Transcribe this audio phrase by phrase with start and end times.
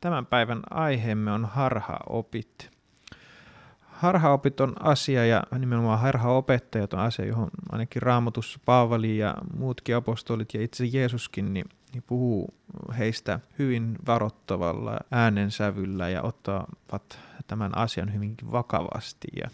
[0.00, 2.70] Tämän päivän aiheemme on harhaopit.
[3.80, 10.54] Harhaopit on asia ja nimenomaan harhaopettajat on asia, johon ainakin raamatussa Paavali ja muutkin apostolit
[10.54, 12.54] ja itse Jeesuskin niin, niin puhuu
[12.98, 19.28] heistä hyvin varoittavalla äänensävyllä ja ottavat tämän asian hyvinkin vakavasti.
[19.36, 19.50] Ja,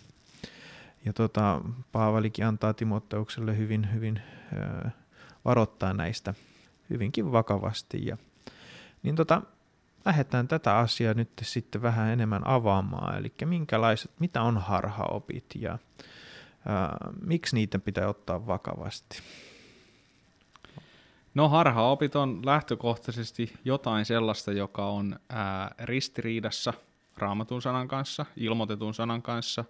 [1.05, 1.61] ja tota,
[1.93, 4.21] Paavalikin antaa Timotteukselle hyvin, hyvin
[4.53, 4.91] ö,
[5.45, 6.35] varoittaa näistä
[6.91, 8.07] hyvinkin vakavasti.
[8.07, 8.17] Ja,
[9.03, 9.43] niin tota,
[10.07, 15.79] lähdetään tätä asiaa nyt sitten vähän enemmän avaamaan, eli minkälaiset, mitä on harhaopit ja
[16.67, 19.23] ää, miksi niitä pitää ottaa vakavasti?
[21.35, 26.73] No harhaopit on lähtökohtaisesti jotain sellaista, joka on ää, ristiriidassa
[27.17, 29.65] raamatun sanan kanssa, ilmoitetun sanan kanssa,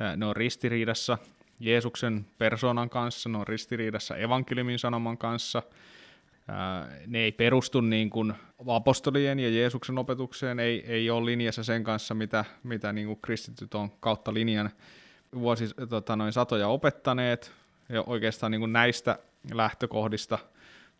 [0.00, 1.18] ää, ne on ristiriidassa
[1.60, 5.62] Jeesuksen persoonan kanssa, ne on ristiriidassa evankeliumin sanoman kanssa–
[7.06, 8.34] ne ei perustu niin kuin
[8.66, 13.74] apostolien ja Jeesuksen opetukseen, ei, ei ole linjassa sen kanssa, mitä, mitä niin kuin kristityt
[13.74, 14.70] on kautta linjan
[15.34, 17.52] vuosi, tota, noin satoja opettaneet,
[17.88, 19.18] ja oikeastaan niin kuin näistä
[19.52, 20.38] lähtökohdista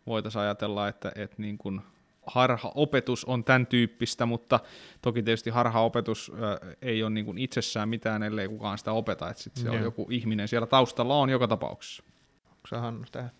[0.07, 1.81] voitaisiin ajatella, että, että niin kuin
[2.25, 4.59] harha-opetus on tämän tyyppistä, mutta
[5.01, 9.43] toki tietysti harha-opetus äh, ei ole niin kuin itsessään mitään, ellei kukaan sitä opeta, että
[9.43, 12.03] sit se on joku ihminen siellä taustalla on joka tapauksessa.
[12.49, 13.31] Onko Hannu tähän?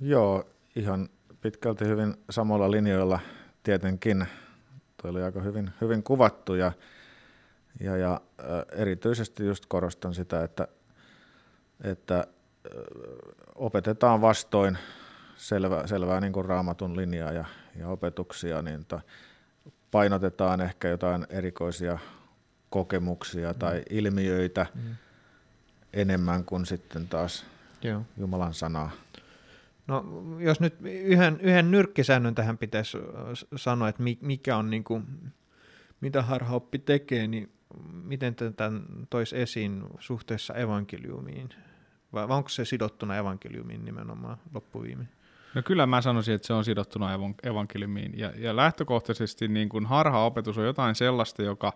[0.00, 0.44] Joo,
[0.76, 1.08] ihan
[1.40, 3.20] pitkälti hyvin samalla linjoilla
[3.62, 4.26] tietenkin.
[5.02, 6.72] Tuo oli aika hyvin, hyvin kuvattu ja,
[7.80, 8.20] ja, ja
[8.72, 10.68] erityisesti just korostan sitä, että,
[11.84, 12.26] että
[13.54, 14.78] opetetaan vastoin
[15.36, 17.44] selvä, selvää niin kuin raamatun linjaa ja,
[17.76, 19.00] ja opetuksia, niin että
[19.90, 21.98] painotetaan ehkä jotain erikoisia
[22.70, 23.58] kokemuksia mm.
[23.58, 24.96] tai ilmiöitä mm.
[25.92, 27.46] enemmän kuin sitten taas
[27.82, 28.02] Joo.
[28.16, 28.90] Jumalan sanaa.
[29.86, 30.04] No
[30.38, 32.98] jos nyt yhden, yhden nyrkkisäännön tähän pitäisi
[33.56, 35.04] sanoa, että mikä on niin kuin,
[36.00, 37.52] mitä harhaoppi tekee, niin
[37.92, 41.48] miten tämän toisi esiin suhteessa evankeliumiin?
[42.12, 45.08] Vai onko se sidottuna evankeliumiin nimenomaan loppuviimein?
[45.54, 47.08] No kyllä mä sanoisin, että se on sidottuna
[47.42, 48.18] evankeliumiin.
[48.18, 51.72] Ja, ja lähtökohtaisesti niin kuin harhaopetus on jotain sellaista, joka,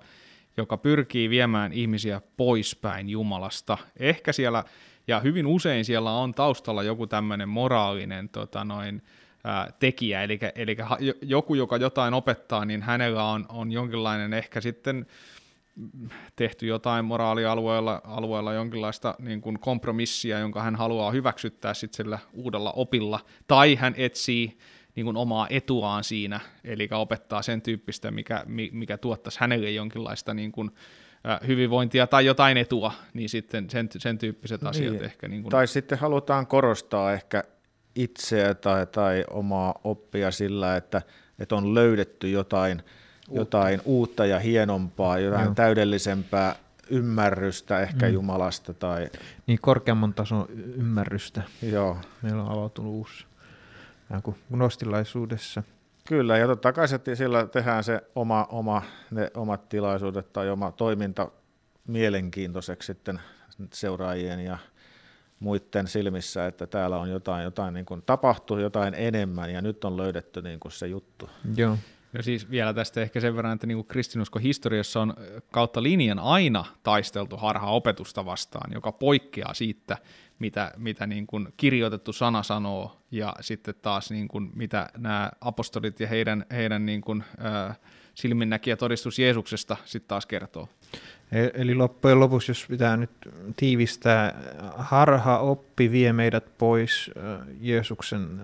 [0.60, 3.78] joka pyrkii viemään ihmisiä poispäin Jumalasta.
[3.96, 4.64] Ehkä siellä
[5.06, 9.02] ja hyvin usein siellä on taustalla joku tämmöinen moraalinen tota noin,
[9.44, 10.76] ää, tekijä, eli, eli
[11.22, 15.06] joku, joka jotain opettaa, niin hänellä on, on jonkinlainen ehkä sitten
[16.36, 22.72] tehty jotain moraalialueella alueella jonkinlaista niin kuin kompromissia, jonka hän haluaa hyväksyttää sitten sillä uudella
[22.72, 24.58] opilla, tai hän etsii
[24.96, 30.52] niin kuin omaa etuaan siinä, eli opettaa sen tyyppistä, mikä, mikä tuottaisi hänelle jonkinlaista niin
[30.52, 30.70] kuin,
[31.46, 35.04] hyvinvointia tai jotain etua, niin sitten sen, sen tyyppiset asiat niin.
[35.04, 35.28] ehkä.
[35.28, 35.50] Niin kuin...
[35.50, 37.44] Tai sitten halutaan korostaa ehkä
[37.94, 41.02] itseä tai, tai omaa oppia sillä, että,
[41.38, 42.82] että on löydetty jotain
[43.28, 45.54] uutta, jotain uutta ja hienompaa, jotain Joo.
[45.54, 46.56] täydellisempää
[46.90, 48.12] ymmärrystä ehkä mm.
[48.12, 48.74] Jumalasta.
[48.74, 49.10] Tai...
[49.46, 50.46] Niin korkeamman tason
[50.76, 51.42] ymmärrystä.
[51.62, 51.96] Joo.
[52.22, 53.26] Meillä on avautunut uusi
[54.50, 55.62] gnostilaisuudessa–
[56.10, 61.30] Kyllä, ja totta kai sillä tehdään se oma, oma, ne omat tilaisuudet tai oma toiminta
[61.86, 63.20] mielenkiintoiseksi sitten
[63.72, 64.58] seuraajien ja
[65.40, 69.96] muiden silmissä, että täällä on jotain, jotain niin kuin tapahtuu jotain enemmän ja nyt on
[69.96, 71.30] löydetty niin kuin se juttu.
[71.56, 71.76] Joo.
[72.12, 75.14] Ja siis vielä tästä ehkä sen verran, että niin kristinusko historiassa on
[75.50, 79.98] kautta linjan aina taisteltu harha-opetusta vastaan, joka poikkeaa siitä,
[80.38, 86.00] mitä, mitä niin kuin kirjoitettu sana sanoo, ja sitten taas niin kuin, mitä nämä apostolit
[86.00, 87.78] ja heidän, heidän niin kuin, äh,
[88.14, 90.68] silminnäkijä todistus Jeesuksesta sitten taas kertoo.
[91.32, 93.10] E, eli loppujen lopuksi, jos pitää nyt
[93.56, 94.34] tiivistää,
[94.76, 97.10] harha oppi vie meidät pois
[97.60, 98.40] Jeesuksen,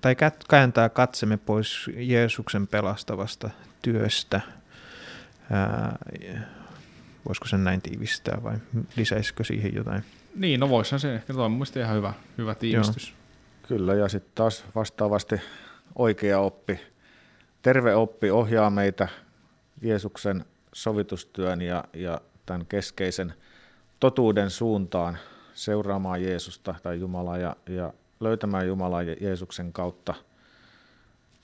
[0.00, 0.16] tai
[0.48, 3.50] kääntää katsemme pois Jeesuksen pelastavasta
[3.82, 4.40] työstä
[7.28, 8.56] Voisiko sen näin tiivistää vai
[8.96, 10.04] lisäisikö siihen jotain?
[10.34, 13.08] Niin, no voisihan se ehkä, tuo on mielestäni ihan hyvä, hyvä tiivistys.
[13.08, 13.16] Joo.
[13.68, 15.40] Kyllä, ja sitten taas vastaavasti
[15.94, 16.80] oikea oppi,
[17.62, 19.08] terve oppi ohjaa meitä
[19.82, 23.34] Jeesuksen sovitustyön ja, ja tämän keskeisen
[24.00, 25.18] totuuden suuntaan
[25.54, 30.14] seuraamaan Jeesusta tai Jumalaa ja, ja löytämään Jumalaa Jeesuksen kautta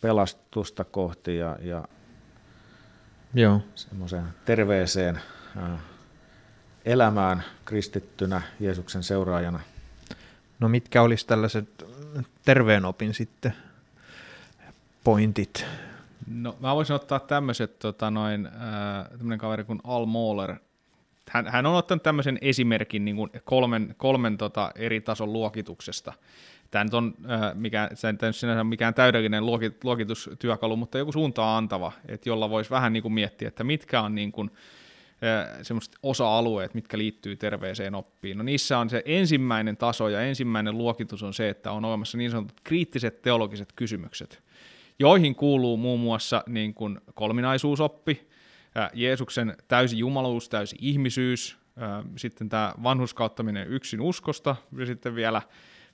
[0.00, 1.84] pelastusta kohti ja, ja
[3.34, 3.60] Joo.
[3.74, 5.20] semmoiseen terveeseen
[5.56, 5.78] ää,
[6.84, 9.60] elämään kristittynä Jeesuksen seuraajana.
[10.60, 11.86] No mitkä olisi tällaiset
[12.44, 13.54] terveen opin sitten
[15.04, 15.66] pointit?
[16.26, 18.48] No mä voisin ottaa tämmöiset, tota noin,
[19.10, 20.54] tämmöinen kaveri kuin Al Mohler,
[21.30, 26.12] hän, hän on ottanut tämmöisen esimerkin niin kuin kolmen, kolmen tota eri tason luokituksesta.
[26.70, 31.56] Tämä nyt on äh, mikään, tämä nyt sinänsä mikään täydellinen luokit, luokitustyökalu, mutta joku suuntaa
[31.56, 34.50] antava, että jolla voisi vähän niin kuin miettiä, että mitkä on niin kuin,
[35.24, 38.38] äh, semmoiset osa-alueet, mitkä liittyy terveeseen oppiin.
[38.38, 42.30] No niissä on se ensimmäinen taso ja ensimmäinen luokitus on se, että on olemassa niin
[42.30, 44.42] sanotut kriittiset teologiset kysymykset,
[44.98, 48.28] joihin kuuluu muun muassa niin kuin kolminaisuusoppi,
[48.94, 51.58] Jeesuksen täysi jumaluus, täysi ihmisyys,
[52.16, 55.42] sitten tämä vanhuskauttaminen yksin uskosta ja sitten vielä,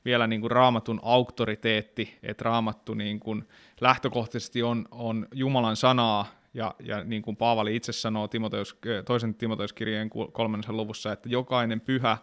[0.04, 3.48] vielä niin kuin raamatun auktoriteetti, että raamattu niin kuin
[3.80, 6.26] lähtökohtaisesti on, on Jumalan sanaa.
[6.54, 12.18] Ja, ja niin kuin Paavali itse sanoo Timoteus, toisen Timoteuskirjeen kolmannessa luvussa, että jokainen pyhä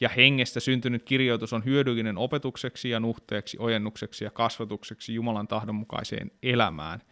[0.00, 7.00] ja hengestä syntynyt kirjoitus on hyödyllinen opetukseksi ja nuhteeksi, ojennukseksi ja kasvatukseksi Jumalan tahdonmukaiseen elämään–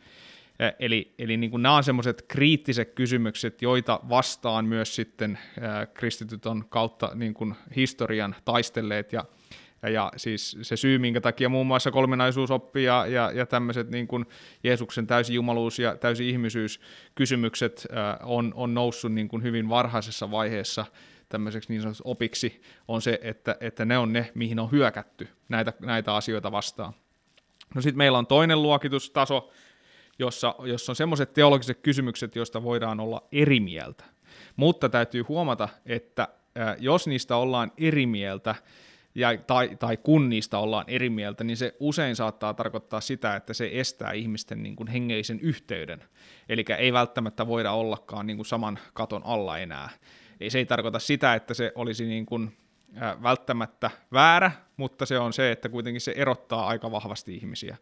[0.78, 5.38] Eli, eli niin kuin nämä on semmoiset kriittiset kysymykset, joita vastaan myös sitten
[5.94, 9.24] kristityt on kautta niin kuin historian taistelleet ja,
[9.88, 14.26] ja, siis se syy, minkä takia muun muassa kolminaisuusoppi ja, ja, ja tämmöiset niin kuin
[14.64, 16.80] Jeesuksen täysi jumaluus ja täysi ihmisyys
[17.14, 17.86] kysymykset
[18.22, 20.84] on, on noussut niin kuin hyvin varhaisessa vaiheessa
[21.28, 25.72] tämmöiseksi niin sanotuksi opiksi, on se, että, että ne on ne, mihin on hyökätty näitä,
[25.80, 26.92] näitä asioita vastaan.
[27.74, 29.50] No sitten meillä on toinen luokitustaso,
[30.18, 34.04] jossa, jossa on semmoiset teologiset kysymykset, joista voidaan olla eri mieltä.
[34.56, 36.28] Mutta täytyy huomata, että
[36.78, 38.54] jos niistä ollaan eri mieltä,
[39.14, 43.54] ja, tai, tai kun niistä ollaan eri mieltä, niin se usein saattaa tarkoittaa sitä, että
[43.54, 46.04] se estää ihmisten niin kuin hengellisen yhteyden.
[46.48, 49.90] Eli ei välttämättä voida ollakaan niin kuin saman katon alla enää.
[50.40, 52.56] Ei, se ei tarkoita sitä, että se olisi niin kuin,
[53.02, 57.76] äh, välttämättä väärä, mutta se on se, että kuitenkin se erottaa aika vahvasti ihmisiä.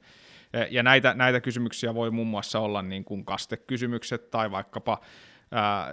[0.71, 5.01] Ja näitä, näitä kysymyksiä voi muun muassa olla niin kuin kastekysymykset tai vaikkapa
[5.53, 5.87] ää,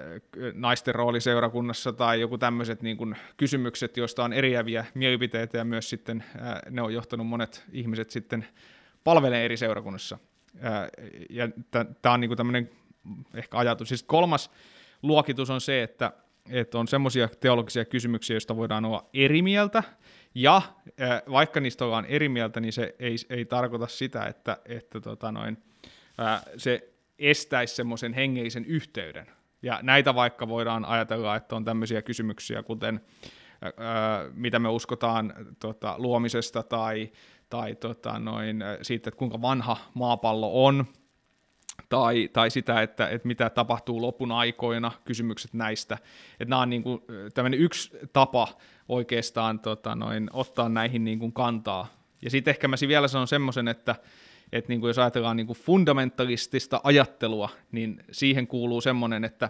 [0.54, 5.90] naisten rooli seurakunnassa tai joku tämmöiset niin kuin kysymykset, joista on eriäviä mielipiteitä ja myös
[5.90, 8.48] sitten ää, ne on johtanut monet ihmiset sitten
[9.04, 10.18] palvelee eri seurakunnassa.
[10.62, 10.90] Ää,
[11.30, 11.50] ja
[12.02, 12.70] tämä on niin kuin tämmöinen
[13.34, 13.88] ehkä ajatus.
[13.88, 14.52] Siis kolmas
[15.02, 16.12] luokitus on se, että,
[16.50, 19.84] että on semmoisia teologisia kysymyksiä, joista voidaan olla eri mieltä,
[20.36, 20.62] ja
[21.32, 25.58] vaikka niistä ollaan eri mieltä, niin se ei, ei tarkoita sitä, että, että tota noin,
[26.58, 26.90] se
[27.20, 29.39] estäisi semmoisen hengellisen yhteyden.
[29.62, 33.02] Ja näitä vaikka voidaan ajatella, että on tämmöisiä kysymyksiä, kuten
[33.64, 33.72] äh,
[34.34, 37.12] mitä me uskotaan tota, luomisesta tai,
[37.50, 40.86] tai tota, noin, siitä, että kuinka vanha maapallo on,
[41.90, 45.98] tai, tai sitä, että, että mitä tapahtuu lopun aikoina, kysymykset näistä.
[46.40, 47.02] Että nämä on niin kuin,
[47.34, 48.48] tämmöinen yksi tapa
[48.90, 51.88] oikeastaan tota, noin, ottaa näihin niin kuin kantaa.
[52.22, 53.96] Ja sitten ehkä mä vielä sanon semmoisen, että,
[54.52, 59.50] että niin kuin jos ajatellaan niin kuin fundamentalistista ajattelua, niin siihen kuuluu semmoinen, että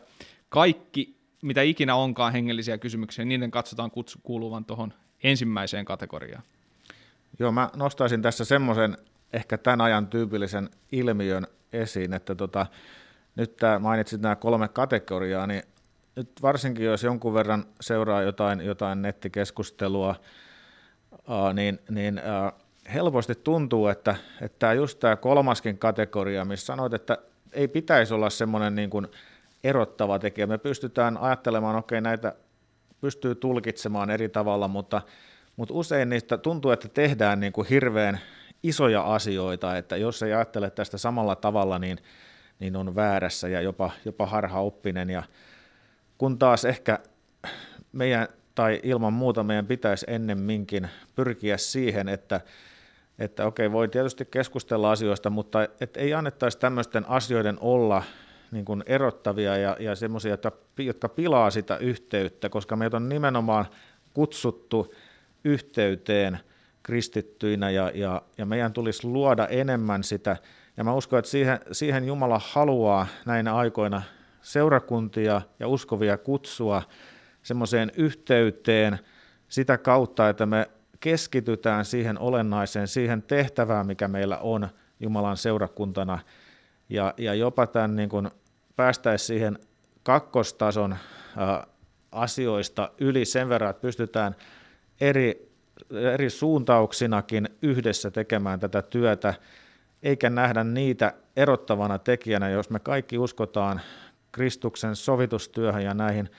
[0.49, 6.43] kaikki, mitä ikinä onkaan hengellisiä kysymyksiä, niiden katsotaan kutsu, kuuluvan tuohon ensimmäiseen kategoriaan.
[7.39, 8.97] Joo, mä nostaisin tässä semmoisen
[9.33, 12.65] ehkä tämän ajan tyypillisen ilmiön esiin, että tota,
[13.35, 15.63] nyt tämä mainitsit nämä kolme kategoriaa, niin
[16.15, 20.15] nyt varsinkin jos jonkun verran seuraa jotain, jotain nettikeskustelua,
[21.27, 22.21] ää, niin, niin
[22.93, 27.17] helposti tuntuu, että, että just tämä kolmaskin kategoria, missä sanoit, että
[27.53, 29.07] ei pitäisi olla semmoinen niin kuin
[29.63, 30.47] erottava tekijä.
[30.47, 32.35] Me pystytään ajattelemaan, okei, okay, näitä
[33.01, 35.01] pystyy tulkitsemaan eri tavalla, mutta,
[35.55, 38.19] mutta usein niistä tuntuu, että tehdään niin kuin hirveän
[38.63, 41.97] isoja asioita, että jos ei ajattele tästä samalla tavalla, niin,
[42.59, 45.09] niin on väärässä ja jopa, jopa harhaoppinen.
[45.09, 45.23] Ja
[46.17, 46.99] kun taas ehkä
[47.91, 52.41] meidän, tai ilman muuta meidän pitäisi ennemminkin pyrkiä siihen, että,
[53.19, 58.03] että okei, voi tietysti keskustella asioista, mutta et ei annettaisi tämmöisten asioiden olla
[58.51, 63.65] niin kuin erottavia ja, ja semmoisia, jotka, jotka pilaa sitä yhteyttä, koska meitä on nimenomaan
[64.13, 64.93] kutsuttu
[65.43, 66.39] yhteyteen
[66.83, 70.37] kristittyinä ja, ja, ja meidän tulisi luoda enemmän sitä.
[70.77, 74.01] Ja mä uskon, että siihen, siihen Jumala haluaa näinä aikoina
[74.41, 76.81] seurakuntia ja uskovia kutsua
[77.43, 78.99] semmoiseen yhteyteen
[79.49, 86.19] sitä kautta, että me keskitytään siihen olennaiseen, siihen tehtävään, mikä meillä on Jumalan seurakuntana,
[86.89, 88.29] ja, ja jopa tämän niin kuin
[88.75, 89.59] päästäisiin siihen
[90.03, 90.97] kakkostason ä,
[92.11, 94.35] asioista yli sen verran, että pystytään
[95.01, 95.51] eri,
[96.13, 99.33] eri suuntauksinakin yhdessä tekemään tätä työtä,
[100.03, 103.81] eikä nähdä niitä erottavana tekijänä, jos me kaikki uskotaan
[104.31, 106.29] Kristuksen sovitustyöhön ja näihin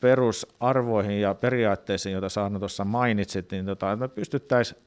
[0.00, 4.82] perusarvoihin ja periaatteisiin, joita Saarna tuossa mainitsit, niin tota, että me pystyttäisiin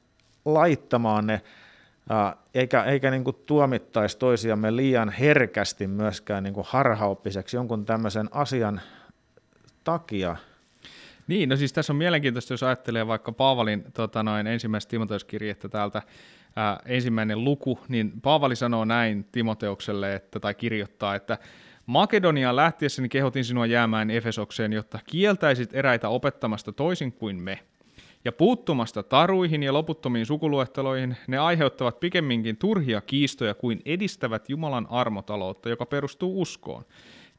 [0.46, 1.42] laittamaan ne,
[2.54, 8.82] eikä, eikä niin kuin tuomittaisi toisiamme liian herkästi myöskään niin kuin harhaoppiseksi jonkun tämmöisen asian
[9.84, 10.36] takia.
[11.28, 16.02] Niin, no siis tässä on mielenkiintoista, jos ajattelee vaikka Paavalin tota noin, ensimmäistä Timoteuskirjettä täältä,
[16.56, 21.38] ää, ensimmäinen luku, niin Paavali sanoo näin Timoteukselle, että, tai kirjoittaa, että
[21.86, 27.60] Makedoniaan lähtiessäni kehotin sinua jäämään Efesokseen, jotta kieltäisit eräitä opettamasta toisin kuin me.
[28.26, 35.70] Ja puuttumasta taruihin ja loputtomiin sukuluetteloihin ne aiheuttavat pikemminkin turhia kiistoja kuin edistävät Jumalan armotaloutta,
[35.70, 36.84] joka perustuu uskoon.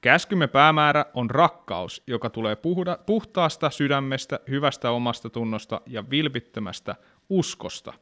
[0.01, 6.97] Käskymme päämäärä on rakkaus, joka tulee puhda, puhtaasta sydämestä, hyvästä omasta tunnosta ja vilpittömästä
[7.29, 7.93] uskosta.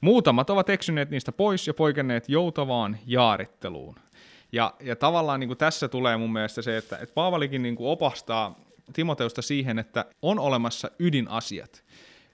[0.00, 3.94] Muutamat ovat eksyneet niistä pois ja poikenneet joutavaan jaaritteluun.
[4.54, 7.90] Ja, ja tavallaan niin kuin tässä tulee mun mielestä se, että, että Paavalikin niin kuin
[7.90, 8.60] opastaa
[8.92, 11.84] Timoteusta siihen, että on olemassa ydinasiat.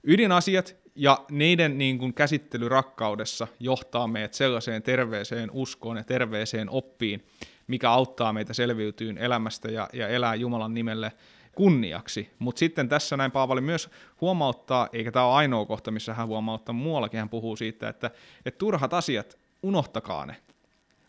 [0.05, 7.27] Ydinasiat ja niiden niin kuin käsittely rakkaudessa johtaa meidät sellaiseen terveeseen uskoon ja terveeseen oppiin,
[7.67, 11.13] mikä auttaa meitä selviytyyn elämästä ja, ja elää Jumalan nimelle
[11.55, 12.31] kunniaksi.
[12.39, 16.73] Mutta sitten tässä näin Paavali myös huomauttaa, eikä tämä ole ainoa kohta, missä hän huomauttaa,
[16.73, 18.11] muuallakin hän puhuu siitä, että,
[18.45, 20.37] että turhat asiat, unohtakaa ne.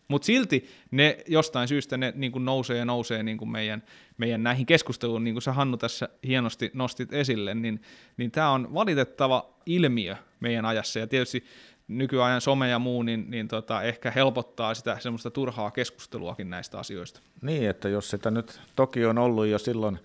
[0.08, 3.82] Mutta silti ne jostain syystä ne niin kuin nousee ja nousee niin kuin meidän,
[4.18, 7.82] meidän näihin keskusteluun, niin kuin sä Hannu tässä hienosti nostit esille, niin,
[8.16, 10.98] niin tämä on valitettava ilmiö meidän ajassa.
[10.98, 11.44] Ja tietysti
[11.88, 17.20] nykyajan some ja muu, niin, niin tota, ehkä helpottaa sitä semmoista turhaa keskusteluakin näistä asioista.
[17.42, 19.98] Niin, että jos sitä nyt toki on ollut jo silloin,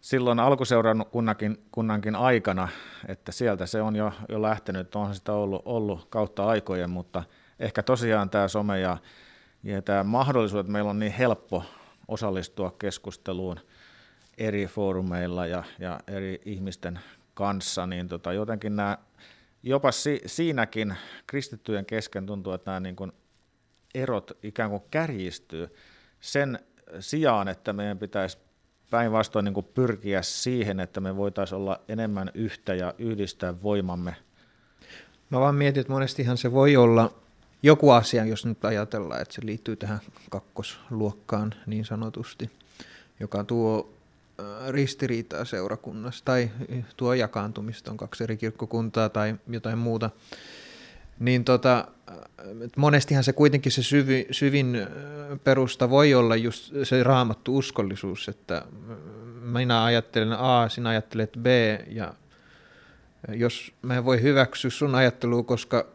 [0.00, 1.04] silloin alkuseuran
[1.70, 2.68] kunnankin, aikana,
[3.08, 7.22] että sieltä se on jo, jo lähtenyt, on sitä ollut, ollut kautta aikojen, mutta
[7.60, 8.96] ehkä tosiaan tämä some ja,
[9.62, 11.64] ja tämä mahdollisuus, että meillä on niin helppo
[12.08, 13.60] osallistua keskusteluun
[14.38, 17.00] eri foorumeilla ja, ja eri ihmisten
[17.34, 18.98] kanssa, niin tota, jotenkin nämä
[19.62, 20.94] jopa si, siinäkin
[21.26, 23.12] kristittyjen kesken tuntuu, että nämä niin kuin
[23.94, 25.74] erot ikään kuin kärjistyy
[26.20, 26.58] sen
[27.00, 28.38] sijaan, että meidän pitäisi
[28.90, 34.16] päinvastoin niin kuin pyrkiä siihen, että me voitaisiin olla enemmän yhtä ja yhdistää voimamme.
[35.30, 37.14] Mä vaan mietin, että monestihan se voi olla
[37.66, 42.50] joku asia, jos nyt ajatellaan, että se liittyy tähän kakkosluokkaan niin sanotusti,
[43.20, 43.92] joka tuo
[44.68, 46.50] ristiriitaa seurakunnassa tai
[46.96, 50.10] tuo jakaantumista, on kaksi eri kirkkokuntaa tai jotain muuta,
[51.18, 51.88] niin tota,
[52.76, 54.86] monestihan se kuitenkin se syvi, syvin
[55.44, 58.62] perusta voi olla just se raamattu uskollisuus, että
[59.40, 61.46] minä ajattelen A, sinä ajattelet B
[61.88, 62.14] ja
[63.28, 65.86] jos mä en voi hyväksyä sun ajattelua, koska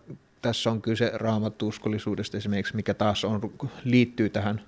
[0.42, 4.62] tässä on kyse raamattu uskollisuudesta esimerkiksi, mikä taas on, liittyy tähän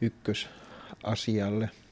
[0.00, 1.70] ykkösasialle–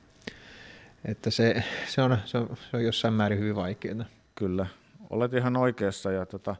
[1.04, 4.04] että se, se, on, se, on, se on jossain määrin hyvin vaikeaa.
[4.34, 4.66] Kyllä,
[5.10, 6.12] olet ihan oikeassa.
[6.12, 6.56] Ja tota,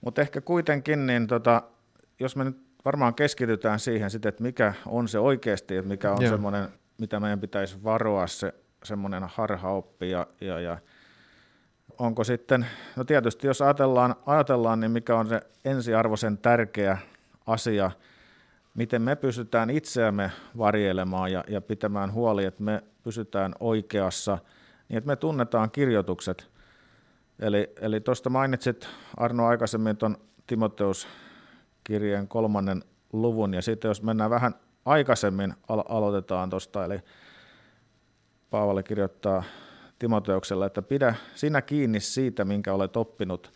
[0.00, 1.62] mutta ehkä kuitenkin, niin tota,
[2.20, 6.28] jos me nyt varmaan keskitytään siihen, sit, että mikä on se oikeasti, että mikä on
[6.28, 8.54] semmoinen, mitä meidän pitäisi varoa, se
[8.84, 10.78] semmoinen harhaoppi ja, ja, ja
[11.98, 12.66] onko sitten,
[12.96, 16.98] no tietysti jos ajatellaan, ajatellaan, niin mikä on se ensiarvoisen tärkeä
[17.46, 17.90] asia,
[18.74, 24.38] miten me pystytään itseämme varjelemaan ja, ja pitämään huoli, että me pysytään oikeassa,
[24.88, 26.50] niin että me tunnetaan kirjoitukset.
[27.38, 30.16] Eli, eli tuosta mainitsit Arno aikaisemmin tuon
[30.46, 31.08] Timoteus
[31.84, 34.54] kirjeen kolmannen luvun, ja sitten jos mennään vähän
[34.84, 37.00] aikaisemmin, al- aloitetaan tuosta, eli
[38.50, 39.42] Paavali kirjoittaa
[40.00, 43.52] Timoteuksella, että pidä sinä kiinni siitä, minkä olet oppinut.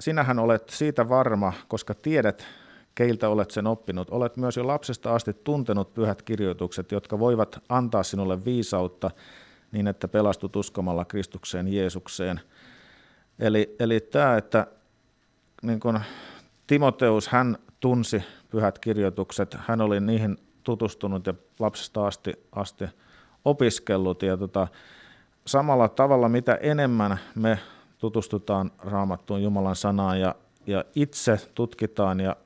[0.00, 2.46] Sinähän olet siitä varma, koska tiedät,
[2.94, 4.10] keiltä olet sen oppinut.
[4.10, 9.10] Olet myös jo lapsesta asti tuntenut pyhät kirjoitukset, jotka voivat antaa sinulle viisautta
[9.72, 12.40] niin, että pelastut uskomalla Kristukseen Jeesukseen.
[13.38, 14.66] Eli, eli tämä, että
[15.62, 16.00] niin kun
[16.66, 22.84] Timoteus, hän tunsi pyhät kirjoitukset, hän oli niihin tutustunut ja lapsesta asti, asti
[23.44, 24.22] opiskellut.
[24.22, 24.68] Ja tota,
[25.46, 27.58] samalla tavalla, mitä enemmän me
[27.98, 30.34] tutustutaan raamattuun Jumalan sanaan ja,
[30.66, 32.36] ja itse tutkitaan ja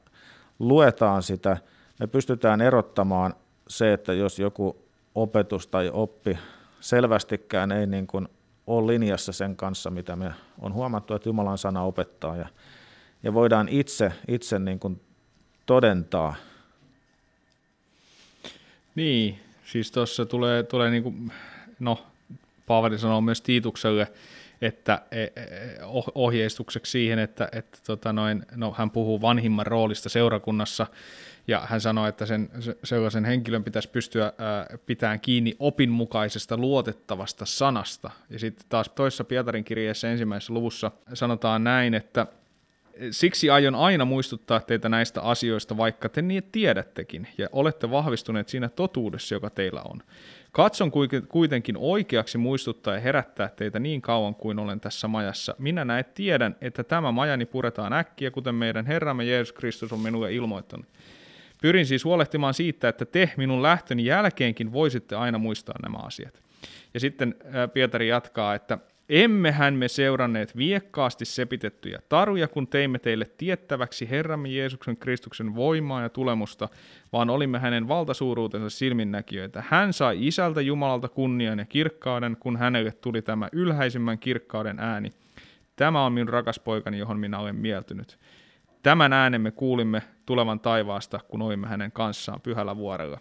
[0.59, 1.57] luetaan sitä,
[2.01, 3.35] me pystytään erottamaan
[3.69, 4.77] se, että jos joku
[5.15, 6.39] opetus tai oppi
[6.81, 8.29] selvästikään ei niin kuin
[8.67, 12.49] ole linjassa sen kanssa, mitä me on huomattu, että Jumalan sana opettaa ja,
[13.23, 15.01] ja voidaan itse, itse niin kuin
[15.67, 16.35] todentaa.
[18.95, 21.33] Niin, siis tuossa tulee, tulee niin kuin,
[21.81, 22.10] no
[22.71, 24.13] Paavali sanoo myös Tiitukselle,
[24.63, 25.33] että e, e,
[26.15, 30.87] ohjeistukseksi siihen, että, että tota noin, no, hän puhuu vanhimman roolista seurakunnassa,
[31.49, 32.51] ja hän sanoi, että sen,
[32.85, 38.11] sellaisen henkilön pitäisi pystyä ää, pitämään kiinni opinmukaisesta luotettavasta sanasta.
[38.29, 42.27] Ja sitten taas toisessa Pietarin kirjeessä ensimmäisessä luvussa sanotaan näin, että
[43.11, 48.69] Siksi aion aina muistuttaa teitä näistä asioista, vaikka te niin tiedättekin, ja olette vahvistuneet siinä
[48.69, 50.03] totuudessa, joka teillä on.
[50.53, 50.91] Katson
[51.29, 55.55] kuitenkin oikeaksi muistuttaa ja herättää teitä niin kauan kuin olen tässä majassa.
[55.59, 60.35] Minä näet tiedän, että tämä majani puretaan äkkiä, kuten meidän Herramme Jeesus Kristus on minulle
[60.35, 60.87] ilmoittanut.
[61.63, 66.43] Pyrin siis huolehtimaan siitä, että te minun lähtöni jälkeenkin voisitte aina muistaa nämä asiat.
[66.95, 67.35] Ja sitten
[67.73, 68.79] Pietari jatkaa, että
[69.11, 76.09] Emmehän me seuranneet viekkaasti sepitettyjä taruja, kun teimme teille tiettäväksi Herramme Jeesuksen Kristuksen voimaa ja
[76.09, 76.69] tulemusta,
[77.13, 79.65] vaan olimme hänen valtasuuruutensa silminnäkijöitä.
[79.69, 85.13] Hän sai isältä Jumalalta kunnian ja kirkkauden, kun hänelle tuli tämä ylhäisimmän kirkkauden ääni.
[85.77, 88.19] Tämä on minun rakas poikani, johon minä olen mieltynyt.
[88.83, 93.19] Tämän äänen me kuulimme tulevan taivaasta, kun olimme hänen kanssaan pyhällä vuorella.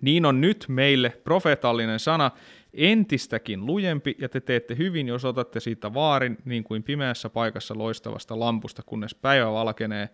[0.00, 2.30] Niin on nyt meille profeetallinen sana,
[2.74, 8.40] entistäkin lujempi, ja te teette hyvin, jos otatte siitä vaarin, niin kuin pimeässä paikassa loistavasta
[8.40, 10.08] lampusta, kunnes päivä valkenee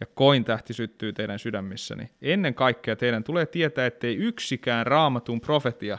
[0.00, 2.10] ja koin tähti syttyy teidän sydämissäni.
[2.22, 5.98] Ennen kaikkea teidän tulee tietää, ettei yksikään raamatun profetia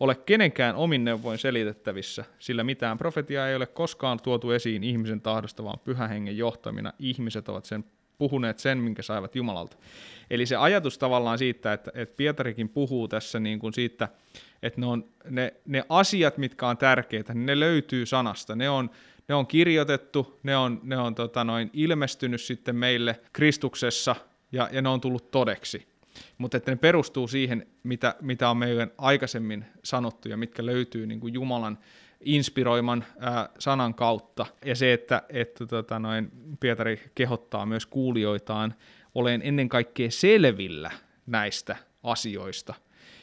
[0.00, 5.64] ole kenenkään omin neuvoin selitettävissä, sillä mitään profetiaa ei ole koskaan tuotu esiin ihmisen tahdosta,
[5.64, 7.84] vaan pyhän hengen johtamina ihmiset ovat sen
[8.18, 9.76] puhuneet sen, minkä saivat Jumalalta.
[10.30, 14.08] Eli se ajatus tavallaan siitä, että, että Pietarikin puhuu tässä niin kuin siitä,
[14.62, 18.56] että ne, on, ne, ne asiat, mitkä on tärkeitä, niin ne löytyy sanasta.
[18.56, 18.90] Ne on,
[19.28, 24.16] ne on kirjoitettu, ne on, ne on tota noin, ilmestynyt sitten meille Kristuksessa
[24.52, 25.86] ja, ja ne on tullut todeksi.
[26.38, 31.20] Mutta että ne perustuu siihen, mitä, mitä on meille aikaisemmin sanottu ja mitkä löytyy niin
[31.20, 31.78] kuin Jumalan
[32.20, 34.46] inspiroiman ää, sanan kautta.
[34.64, 38.74] Ja se, että, että tota noin, Pietari kehottaa myös kuulijoitaan
[39.14, 40.90] olen ennen kaikkea selvillä
[41.26, 42.74] näistä asioista.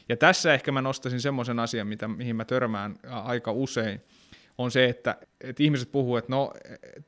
[0.08, 4.00] Ja tässä ehkä mä nostaisin semmoisen asian, mitä, mihin mä törmään aika usein,
[4.58, 6.52] on se, että, että ihmiset puhuu, että no,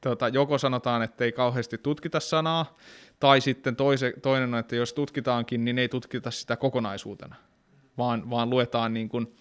[0.01, 2.77] tota, joko sanotaan, että ei kauheasti tutkita sanaa,
[3.21, 7.37] tai sitten toise, toinen on, että jos tutkitaankin, niin ei tutkita sitä kokonaisuutena,
[7.99, 9.35] vaan, vaan luetaan niin kuin,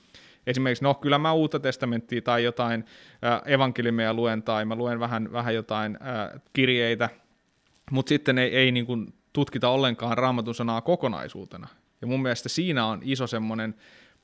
[0.48, 2.86] esimerkiksi, no kyllä mä uutta testamenttia tai jotain
[3.26, 7.10] äh, evankeliumia luen, tai mä luen vähän, vähän jotain äh, kirjeitä,
[7.92, 11.68] mutta sitten ei, ei niin kuin tutkita ollenkaan raamatun sanaa kokonaisuutena.
[12.02, 13.76] Ja mun mielestä siinä on iso semmoinen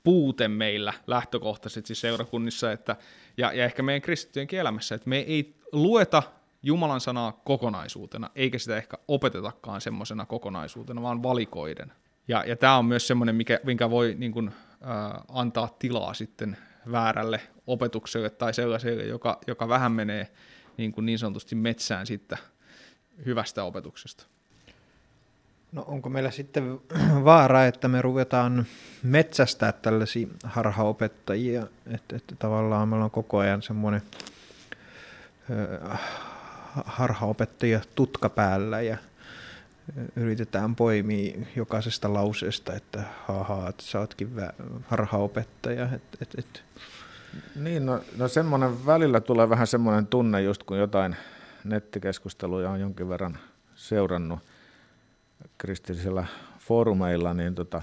[0.04, 2.96] puute meillä lähtökohtaisesti siis seurakunnissa, että,
[3.38, 6.24] ja, ja ehkä meidän kristittyjen elämässä, että me ei lueta
[6.64, 11.94] Jumalan sanaa kokonaisuutena, eikä sitä ehkä opetetakaan semmoisena kokonaisuutena, vaan valikoiden.
[12.28, 14.52] Ja, ja tämä on myös semmoinen, mikä, minkä voi niin kuin,
[15.28, 16.58] antaa tilaa sitten
[16.92, 20.32] väärälle opetukselle tai sellaiselle, joka, joka vähän menee
[20.78, 22.38] niin, kuin niin sanotusti metsään sitten
[23.26, 24.26] hyvästä opetuksesta.
[25.72, 26.80] No onko meillä sitten
[27.26, 28.66] vaara, että me ruvetaan
[29.04, 34.02] metsästää tällaisia harhaopettajia, että, että tavallaan meillä on koko ajan semmoinen
[36.86, 38.98] harhaopettajia tutka päällä ja
[40.16, 44.30] yritetään poimia jokaisesta lauseesta, että haha, että sä ootkin
[44.88, 45.90] harhaopettaja.
[45.96, 46.64] Et, et, et.
[47.56, 51.16] Niin, no, no semmoinen välillä tulee vähän semmoinen tunne, just kun jotain
[51.64, 53.38] nettikeskusteluja on jonkin verran
[53.76, 54.40] seurannut
[55.58, 56.26] kristillisillä
[56.60, 57.82] foorumeilla, niin tota,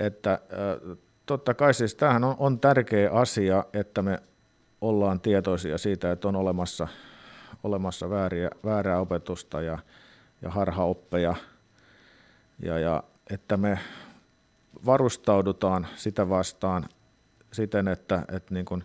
[0.00, 0.38] että
[1.26, 4.22] totta kai siis tämähän on, on tärkeä asia, että me
[4.80, 6.88] ollaan tietoisia siitä, että on olemassa,
[7.62, 9.78] olemassa vääriä, väärää opetusta ja,
[10.42, 11.34] ja harhaoppeja,
[12.62, 13.78] ja, ja että me
[14.86, 16.88] varustaudutaan sitä vastaan
[17.52, 18.84] siten, että, että niin kuin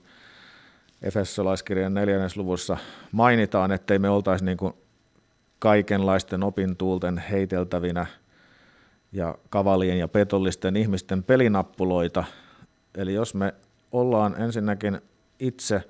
[1.02, 2.78] Efesolaiskirjan neljännesluvussa
[3.12, 4.74] mainitaan, ettei me oltaisi niin kuin
[5.60, 8.06] kaikenlaisten opintuulten heiteltävinä
[9.12, 12.24] ja kavalien ja petollisten ihmisten pelinappuloita.
[12.96, 13.54] Eli jos me
[13.92, 15.02] ollaan ensinnäkin
[15.40, 15.84] itse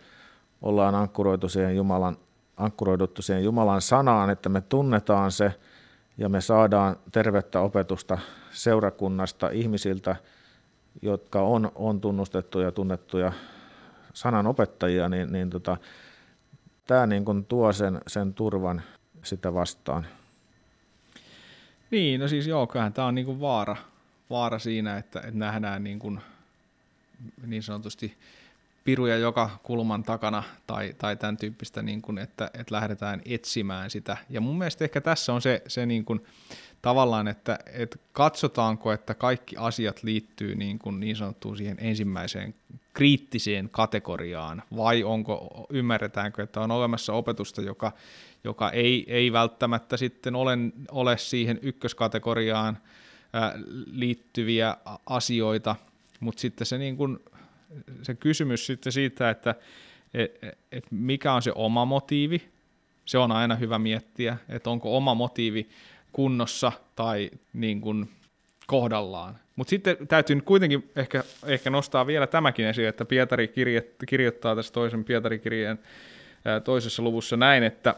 [0.62, 2.18] ollaan ankkuroitu siihen Jumalan,
[2.58, 5.54] ankkuroiduttu siihen Jumalan sanaan, että me tunnetaan se
[6.18, 8.18] ja me saadaan tervettä opetusta
[8.52, 10.16] seurakunnasta ihmisiltä,
[11.02, 13.32] jotka on, on tunnustettuja ja tunnettuja
[14.14, 15.78] sananopettajia, niin, niin tota,
[16.88, 18.82] tämä niin kuin tuo sen, sen turvan
[19.24, 20.08] sitä vastaan.
[21.92, 23.76] Niin, no siis joo, kyllähän tämä on niinku vaara,
[24.30, 26.22] vaara siinä, että, että nähdään niin, kuin,
[27.46, 28.18] niin sanotusti
[28.84, 34.18] piruja joka kulman takana tai, tai tämän tyyppistä, niin kuin, että, että lähdetään etsimään sitä.
[34.30, 36.24] Ja mun mielestä ehkä tässä on se, se niin kuin,
[36.82, 42.56] tavallaan, että, että katsotaanko, että kaikki asiat liittyy niin, kuin niin sanottuun siihen ensimmäiseen
[42.94, 47.92] kriittiseen kategoriaan, vai onko, ymmärretäänkö, että on olemassa opetusta, joka,
[48.44, 50.58] joka ei, ei välttämättä sitten ole,
[50.92, 52.78] ole siihen ykköskategoriaan
[53.92, 55.76] liittyviä asioita,
[56.20, 57.20] mutta sitten se, niin kuin,
[58.02, 59.56] se kysymys sitten siitä, että
[60.14, 60.40] et,
[60.72, 62.50] et mikä on se oma motiivi,
[63.06, 65.70] se on aina hyvä miettiä, että onko oma motiivi
[66.12, 68.10] kunnossa tai niin kuin
[68.68, 69.36] kohdallaan.
[69.56, 73.54] Mutta sitten täytyy nyt kuitenkin ehkä, ehkä nostaa vielä tämäkin esiin, että Pietari
[74.08, 75.80] kirjoittaa tässä toisen Pietari-kirjeen
[76.64, 77.96] toisessa luvussa näin, että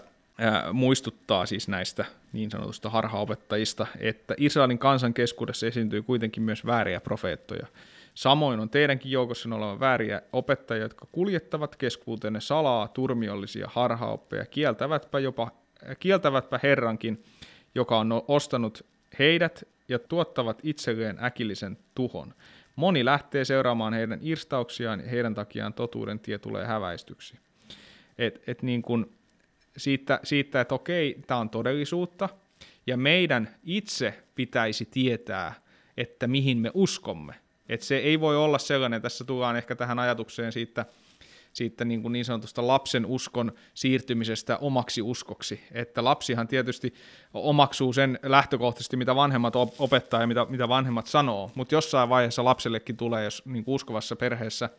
[0.73, 7.67] muistuttaa siis näistä niin sanotusta harhaopettajista, että Israelin kansan keskuudessa esiintyy kuitenkin myös vääriä profeettoja.
[8.13, 15.51] Samoin on teidänkin joukossa olevan vääriä opettajia, jotka kuljettavat keskuuteenne salaa turmiollisia harhaoppeja, kieltävätpä jopa
[15.99, 17.23] kieltävätpä Herrankin
[17.75, 18.85] joka on ostanut
[19.19, 22.33] heidät ja tuottavat itselleen äkillisen tuhon.
[22.75, 27.39] Moni lähtee seuraamaan heidän irstauksiaan ja heidän takiaan totuuden tie tulee häväistyksi.
[28.17, 29.11] Et, et niin kun
[29.77, 32.29] siitä, siitä, että okei, tämä on todellisuutta,
[32.87, 35.53] ja meidän itse pitäisi tietää,
[35.97, 37.35] että mihin me uskomme.
[37.69, 40.85] Et se ei voi olla sellainen, tässä tullaan ehkä tähän ajatukseen siitä,
[41.53, 45.63] siitä niin, kuin niin sanotusta lapsen uskon siirtymisestä omaksi uskoksi.
[45.71, 46.93] Että lapsihan tietysti
[47.33, 52.97] omaksuu sen lähtökohtaisesti, mitä vanhemmat opettaa ja mitä, mitä vanhemmat sanoo, mutta jossain vaiheessa lapsellekin
[52.97, 54.69] tulee, jos niin kuin uskovassa perheessä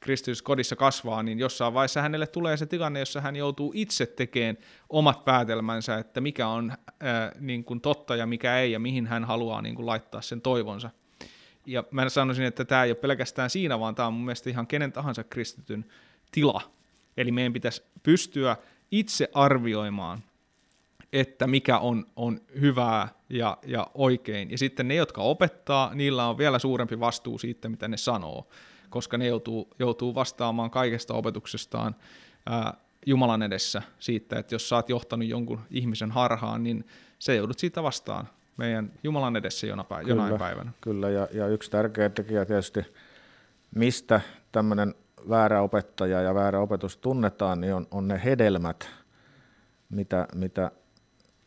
[0.00, 5.24] kristilliskodissa kasvaa, niin jossain vaiheessa hänelle tulee se tilanne, jossa hän joutuu itse tekemään omat
[5.24, 9.62] päätelmänsä, että mikä on ää, niin kuin totta ja mikä ei, ja mihin hän haluaa
[9.62, 10.90] niin kuin laittaa sen toivonsa.
[11.66, 14.66] Ja mä sanoisin, että tämä ei ole pelkästään siinä, vaan tämä on mun mielestä ihan
[14.66, 15.84] kenen tahansa kristityn
[16.32, 16.60] tila.
[17.16, 18.56] Eli meidän pitäisi pystyä
[18.90, 20.22] itse arvioimaan,
[21.12, 24.50] että mikä on, on hyvää ja, ja oikein.
[24.50, 28.48] Ja sitten ne, jotka opettaa, niillä on vielä suurempi vastuu siitä, mitä ne sanoo,
[28.90, 31.96] koska ne joutuu, joutuu vastaamaan kaikesta opetuksestaan
[32.46, 32.74] ää,
[33.06, 36.84] Jumalan edessä siitä, että jos sä oot johtanut jonkun ihmisen harhaan, niin
[37.18, 40.06] se joudut siitä vastaan meidän Jumalan edessä jonain, päivänä.
[40.08, 40.72] Kyllä, jonain päivänä.
[40.80, 42.80] Kyllä, ja, ja yksi tärkeä tekijä tietysti,
[43.74, 44.20] mistä
[44.52, 44.94] tämmöinen
[45.28, 48.90] väärä opettaja ja väärä opetus tunnetaan, niin on, on ne hedelmät,
[49.90, 50.70] mitä, mitä,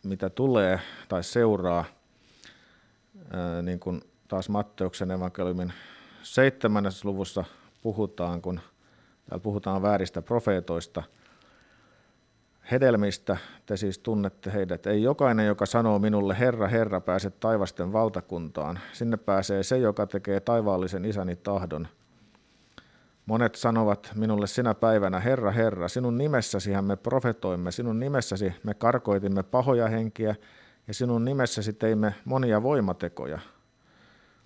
[0.03, 1.85] mitä tulee tai seuraa,
[3.31, 5.73] ää, niin kuin taas Matteuksen evankeliumin
[6.23, 7.43] seitsemännessä luvussa
[7.81, 8.59] puhutaan, kun
[9.29, 11.03] täällä puhutaan vääristä profeetoista,
[12.71, 14.87] hedelmistä te siis tunnette heidät.
[14.87, 18.79] Ei jokainen, joka sanoo minulle, Herra, Herra, pääse taivasten valtakuntaan.
[18.93, 21.87] Sinne pääsee se, joka tekee taivaallisen isäni tahdon–
[23.25, 29.43] Monet sanovat minulle sinä päivänä, Herra, Herra, sinun nimessäsihän me profetoimme, sinun nimessäsi me karkoitimme
[29.43, 30.35] pahoja henkiä
[30.87, 33.39] ja sinun nimessäsi teimme monia voimatekoja.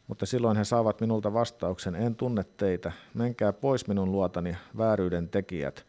[0.08, 5.86] Mutta silloin he saavat minulta vastauksen, en tunne teitä, menkää pois minun luotani, vääryyden tekijät.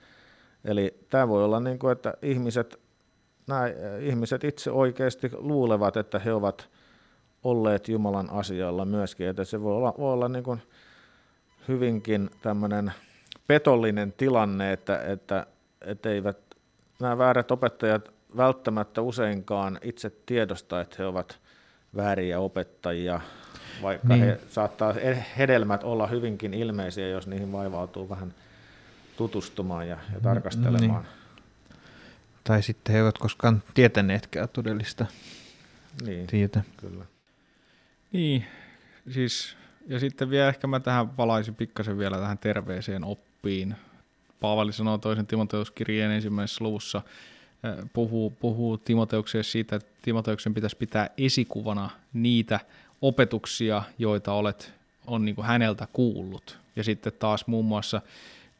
[0.64, 2.80] Eli tämä voi olla niin kuin, että ihmiset,
[3.46, 3.62] nämä
[4.00, 6.68] ihmiset itse oikeasti luulevat, että he ovat
[7.44, 10.62] olleet Jumalan asialla myöskin, että se voi olla, voi olla niin kuin
[11.68, 12.92] hyvinkin tämmöinen
[13.46, 15.46] petollinen tilanne, että, että,
[15.80, 16.38] että eivät
[17.00, 21.38] nämä väärät opettajat välttämättä useinkaan itse tiedosta, että he ovat
[21.96, 23.20] vääriä opettajia,
[23.82, 24.24] vaikka niin.
[24.24, 24.94] he saattaa
[25.38, 28.34] hedelmät olla hyvinkin ilmeisiä, jos niihin vaivautuu vähän
[29.20, 31.02] tutustumaan ja, ja tarkastelemaan.
[31.02, 31.12] Niin.
[32.44, 35.06] Tai sitten he eivät koskaan tietäneetkään todellista
[36.04, 36.62] niin, tietä.
[36.76, 37.04] Kyllä.
[38.12, 38.44] Niin,
[39.10, 39.56] siis
[39.86, 43.74] ja sitten vielä ehkä mä tähän palaisin pikkasen vielä tähän terveeseen oppiin.
[44.40, 47.02] Paavali sanoo toisen Timoteuskirjeen ensimmäisessä luvussa,
[47.92, 52.60] puhuu, puhuu Timoteukselle siitä, että Timoteuksen pitäisi pitää esikuvana niitä
[53.02, 54.72] opetuksia, joita olet
[55.06, 56.58] on niin kuin häneltä kuullut.
[56.76, 58.02] Ja sitten taas muun muassa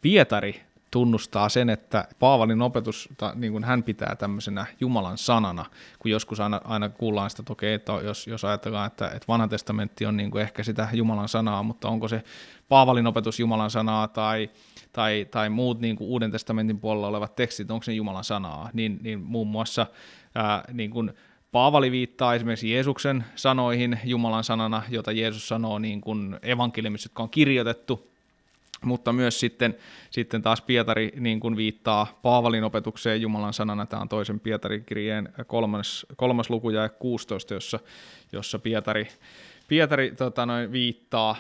[0.01, 0.61] Pietari
[0.91, 5.65] tunnustaa sen, että Paavalin opetus, niin kuin hän pitää tämmöisenä Jumalan sanana,
[5.99, 9.49] kun joskus aina, aina kuullaan sitä, että okei, että jos, jos ajatellaan, että, että vanha
[9.49, 12.23] testamentti on niin kuin ehkä sitä Jumalan sanaa, mutta onko se
[12.69, 14.51] Paavalin opetus Jumalan sanaa tai,
[14.93, 18.99] tai, tai muut niin kuin Uuden testamentin puolella olevat tekstit, onko se Jumalan sanaa, niin,
[19.03, 19.87] niin muun muassa
[20.35, 21.13] ää, niin kuin
[21.53, 27.31] Paavali viittaa esimerkiksi Jeesuksen sanoihin Jumalan sanana, jota Jeesus sanoo niin kuin evankeliumissa, jotka on
[27.31, 28.11] kirjoitettu,
[28.85, 29.77] mutta myös sitten,
[30.11, 33.87] sitten taas Pietari niin kuin viittaa Paavalin opetukseen Jumalan sanana.
[33.87, 37.81] Tämä on toisen Pietarin kirjeen kolmas, kolmas luku ja 16, jossa,
[38.33, 39.09] jossa Pietari,
[39.69, 41.37] Pietari tota, noin, viittaa,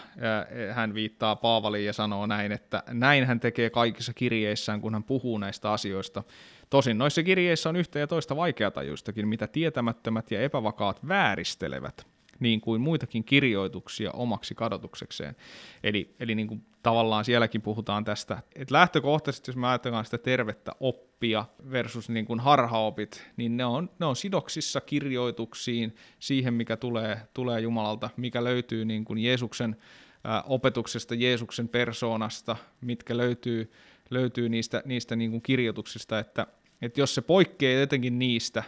[0.72, 5.38] hän viittaa Paavaliin ja sanoo näin, että näin hän tekee kaikissa kirjeissään, kun hän puhuu
[5.38, 6.22] näistä asioista.
[6.70, 12.06] Tosin noissa kirjeissä on yhtä ja toista vaikeatajuistakin, mitä tietämättömät ja epävakaat vääristelevät,
[12.40, 15.36] niin kuin muitakin kirjoituksia omaksi kadotuksekseen.
[15.82, 20.72] Eli, eli niin kuin tavallaan sielläkin puhutaan tästä, että lähtökohtaisesti, jos me ajatellaan sitä tervettä
[20.80, 27.22] oppia versus niin kuin harhaopit, niin ne on, ne on sidoksissa kirjoituksiin, siihen mikä tulee,
[27.34, 29.76] tulee Jumalalta, mikä löytyy niin kuin Jeesuksen
[30.24, 33.72] ää, opetuksesta, Jeesuksen persoonasta, mitkä löytyy,
[34.10, 36.46] löytyy niistä, niistä niin kuin kirjoituksista, että,
[36.82, 38.62] että jos se poikkeaa jotenkin niistä,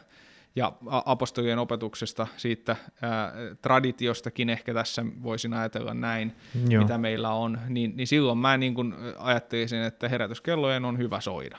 [0.56, 6.32] ja apostolien opetuksesta, siitä ää, traditiostakin ehkä tässä voisin ajatella näin,
[6.68, 6.82] Joo.
[6.82, 11.58] mitä meillä on, niin, niin silloin mä niin kuin ajattelisin, että herätyskellojen on hyvä soida.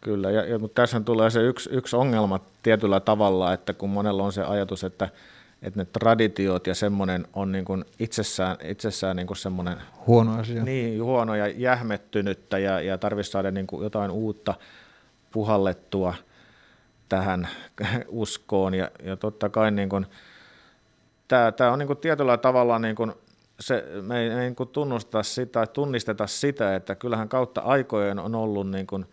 [0.00, 4.22] Kyllä, ja, ja, mutta tässä tulee se yksi, yksi ongelma tietyllä tavalla, että kun monella
[4.22, 5.08] on se ajatus, että,
[5.62, 10.64] että ne traditiot ja semmoinen on niin kuin itsessään, itsessään niin kuin semmoinen huono asia.
[10.64, 14.54] Niin, huono ja jähmettynyttä ja, ja tarvitsisi saada niin kuin jotain uutta
[15.32, 16.14] puhallettua–
[17.08, 17.48] tähän
[18.08, 18.74] uskoon.
[18.74, 20.06] Ja, ja totta kai niin kuin,
[21.28, 23.12] tämä, tämä on niin kuin tietyllä tavalla niin kuin
[23.60, 28.70] se, me ei niin kuin tunnusteta sitä, tunnisteta sitä, että kyllähän kautta aikojen on ollut,
[28.70, 29.06] niin kuin,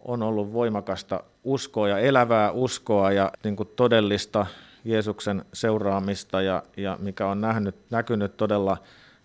[0.00, 4.46] on ollut voimakasta uskoa ja elävää uskoa ja niin kuin todellista
[4.84, 8.76] Jeesuksen seuraamista ja, ja mikä on nähnyt, näkynyt todella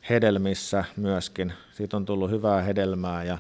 [0.09, 1.53] hedelmissä myöskin.
[1.71, 3.37] Siitä on tullut hyvää hedelmää ja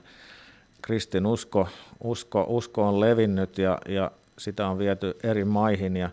[0.81, 1.67] kristin usko,
[2.03, 6.09] usko, usko on levinnyt ja, ja sitä on viety eri maihin ja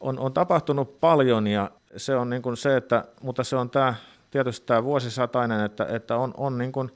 [0.00, 3.94] on, on tapahtunut paljon ja se on niin kuin se, että, mutta se on tämä,
[4.30, 6.90] tietysti tämä vuosisatainen, että, että on, on niin kuin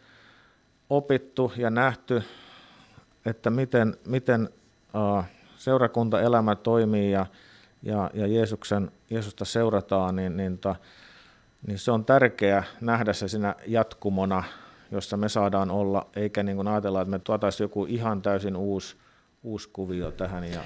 [0.90, 2.22] opittu ja nähty,
[3.26, 4.48] että miten, miten
[4.94, 5.24] uh,
[5.56, 7.26] seurakuntaelämä toimii ja,
[7.82, 10.76] ja, ja Jeesuksen, Jeesusta seurataan, niin, niin, ta,
[11.66, 14.44] niin se on tärkeää nähdä se siinä jatkumona,
[14.90, 18.96] jossa me saadaan olla, eikä niin kuin ajatella, että me tuotaisiin joku ihan täysin uusi
[19.42, 20.44] uusi kuvio tähän.
[20.44, 20.60] Ja...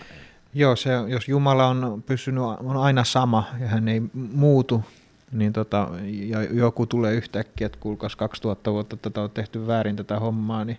[0.55, 4.85] Joo, se, jos Jumala on pysynyt, on aina sama ja hän ei muutu,
[5.33, 10.19] niin tota, ja joku tulee yhtäkkiä, että kuulkaas 2000 vuotta tätä on tehty väärin tätä
[10.21, 10.79] hommaa, niin,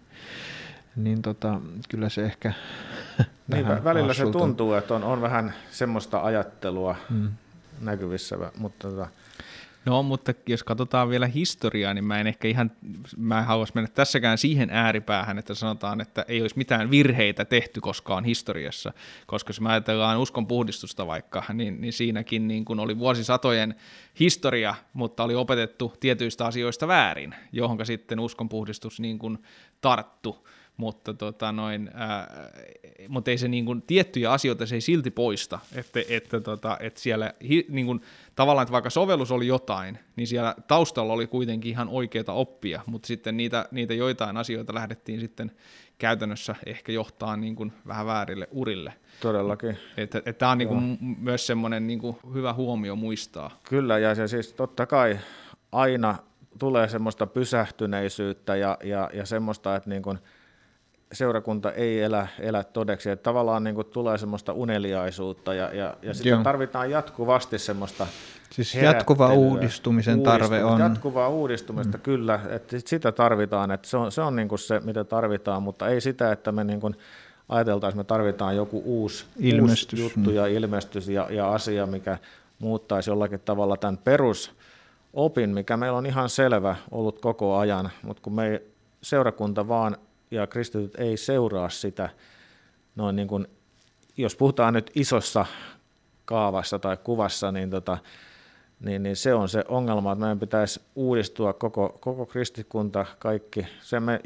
[0.95, 2.53] niin tota, kyllä se ehkä
[3.47, 7.29] niin, välillä se tuntuu, että on, on vähän semmoista ajattelua hmm.
[7.81, 9.07] näkyvissä, mutta tota,
[9.87, 12.71] No, mutta jos katsotaan vielä historiaa, niin mä en ehkä ihan,
[13.17, 17.81] mä en haluaisi mennä tässäkään siihen ääripäähän, että sanotaan, että ei olisi mitään virheitä tehty
[17.81, 18.93] koskaan historiassa,
[19.27, 23.75] koska jos me ajatellaan uskon puhdistusta vaikka, niin, niin siinäkin niin kun oli vuosisatojen
[24.19, 29.39] historia, mutta oli opetettu tietyistä asioista väärin, johonka sitten uskon puhdistus niin kun
[29.81, 30.47] tarttu
[30.77, 32.49] mutta, tota noin, ää,
[33.07, 36.99] mutta ei se niin kuin, tiettyjä asioita se ei silti poista, että, että, tota, että
[36.99, 38.01] siellä hi, niin kuin,
[38.35, 43.07] tavallaan, että vaikka sovellus oli jotain, niin siellä taustalla oli kuitenkin ihan oikeita oppia, mutta
[43.07, 45.51] sitten niitä, niitä joitain asioita lähdettiin sitten
[45.97, 48.93] käytännössä ehkä johtaa niin kuin vähän väärille urille.
[49.21, 49.77] Todellakin.
[49.97, 53.59] Että, että tämä on niin kuin myös semmoinen niin kuin hyvä huomio muistaa.
[53.69, 55.19] Kyllä, ja se siis totta kai
[55.71, 56.15] aina
[56.59, 60.19] tulee semmoista pysähtyneisyyttä ja, ja, ja semmoista, että niin kuin–
[61.13, 63.09] seurakunta ei elä, elä todeksi.
[63.09, 68.07] Että tavallaan niin kuin tulee semmoista uneliaisuutta ja, ja, ja sitten tarvitaan jatkuvasti semmoista
[68.49, 70.79] Siis jatkuva uudistumisen tarve on.
[70.79, 72.01] Jatkuvaa uudistumista, mm.
[72.01, 75.87] kyllä, että sitä tarvitaan, että se on, se on niin kuin se, mitä tarvitaan, mutta
[75.87, 76.95] ei sitä, että me niin kuin
[77.49, 82.17] ajateltaisiin, että me tarvitaan joku uusi, ilmestys, uusi juttu ja ilmestys ja, ja asia, mikä
[82.59, 88.33] muuttaisi jollakin tavalla tämän perusopin, mikä meillä on ihan selvä ollut koko ajan, mutta kun
[88.33, 89.97] me ei, seurakunta vaan
[90.31, 92.09] ja kristityt ei seuraa sitä
[92.95, 93.47] noin niin kuin,
[94.17, 95.45] jos puhutaan nyt isossa
[96.25, 97.97] kaavassa tai kuvassa, niin, tota,
[98.79, 103.67] niin, niin se on se ongelma, että meidän pitäisi uudistua koko, koko kristikunta, kaikki.
[103.81, 104.19] Se me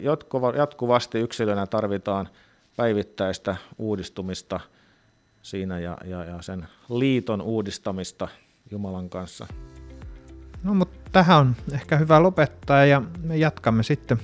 [0.55, 2.29] jatkuvasti yksilönä tarvitaan
[2.77, 4.59] päivittäistä uudistumista
[5.41, 8.27] siinä ja, ja, ja sen liiton uudistamista
[8.71, 9.47] Jumalan kanssa.
[10.63, 14.19] No mutta tähän on ehkä hyvä lopettaa ja me jatkamme sitten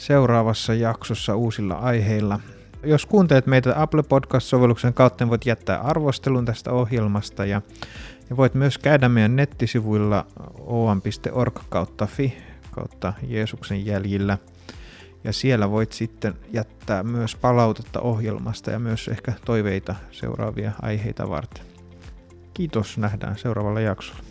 [0.00, 2.40] seuraavassa jaksossa uusilla aiheilla.
[2.82, 7.62] Jos kuuntelet meitä Apple Podcast-sovelluksen kautta, niin voit jättää arvostelun tästä ohjelmasta ja,
[8.30, 10.26] ja voit myös käydä meidän nettisivuilla
[10.58, 12.36] oam.org kautta fi
[12.70, 14.38] kautta Jeesuksen jäljillä.
[15.24, 21.64] Ja siellä voit sitten jättää myös palautetta ohjelmasta ja myös ehkä toiveita seuraavia aiheita varten.
[22.54, 24.29] Kiitos, nähdään seuraavalla jaksolla.